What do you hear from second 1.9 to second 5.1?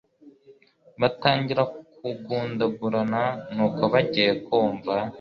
kugundagurana nuko bagiye kumva